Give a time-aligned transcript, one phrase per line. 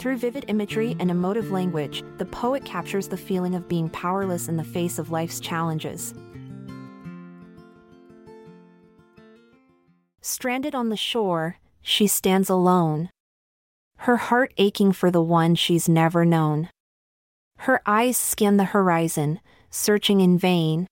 [0.00, 4.56] Through vivid imagery and emotive language, the poet captures the feeling of being powerless in
[4.56, 6.14] the face of life's challenges.
[10.22, 13.10] Stranded on the shore, she stands alone,
[13.98, 16.70] her heart aching for the one she's never known.
[17.58, 20.86] Her eyes scan the horizon, searching in vain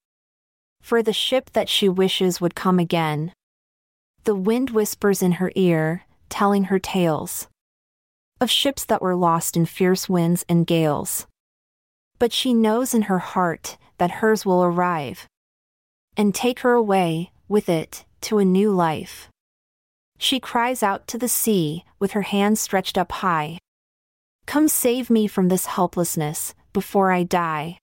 [0.83, 3.33] for the ship that she wishes would come again.
[4.25, 7.47] The wind whispers in her ear, telling her tales
[8.41, 11.27] of ships that were lost in fierce winds and gales.
[12.19, 15.27] But she knows in her heart that hers will arrive
[16.17, 19.29] and take her away, with it, to a new life.
[20.17, 23.57] She cries out to the sea, with her hands stretched up high.
[24.45, 27.77] Come save me from this helplessness, before I die.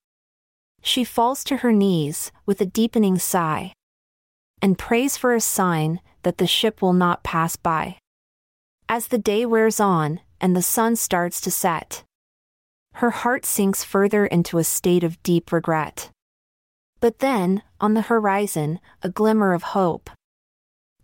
[0.82, 3.72] She falls to her knees, with a deepening sigh,
[4.60, 7.96] and prays for a sign that the ship will not pass by.
[8.88, 12.04] As the day wears on, and the sun starts to set.
[12.94, 16.10] Her heart sinks further into a state of deep regret.
[17.00, 20.08] But then, on the horizon, a glimmer of hope.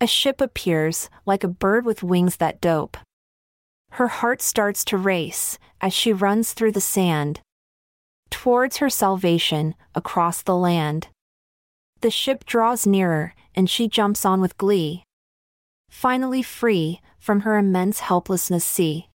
[0.01, 2.97] A ship appears, like a bird with wings that dope.
[3.91, 7.41] Her heart starts to race as she runs through the sand.
[8.31, 11.09] Towards her salvation, across the land.
[12.01, 15.05] The ship draws nearer, and she jumps on with glee.
[15.91, 19.09] Finally free from her immense helplessness sea.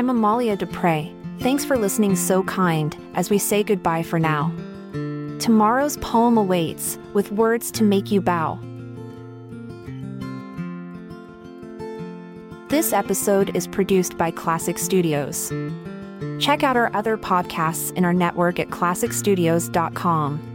[0.00, 1.12] I'm Amalia Dupre.
[1.40, 4.50] Thanks for listening so kind as we say goodbye for now.
[5.38, 8.58] Tomorrow's poem awaits with words to make you bow.
[12.70, 15.52] This episode is produced by Klassic Studios.
[16.42, 20.49] Check out our other podcasts in our network at klassicstudios.com.